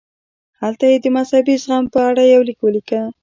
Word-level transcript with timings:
هلته 0.61 0.85
یې 0.91 0.97
د 1.01 1.05
مذهبي 1.17 1.55
زغم 1.63 1.85
په 1.93 1.99
اړه 2.09 2.23
یو 2.33 2.41
لیک 2.47 2.59
ولیکه. 2.61 3.01